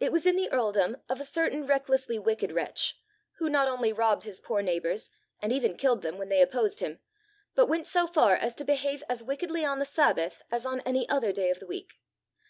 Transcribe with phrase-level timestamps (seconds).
[0.00, 2.98] "It was in the earldom of a certain recklessly wicked wretch,
[3.36, 5.10] who not only robbed his poor neighbours,
[5.42, 7.00] and even killed them when they opposed him,
[7.54, 11.06] but went so far as to behave as wickedly on the Sabbath as on any
[11.10, 12.00] other day of the week.